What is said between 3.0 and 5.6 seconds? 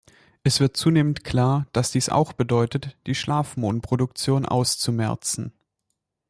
die Schlafmohnproduktion auszumerzen.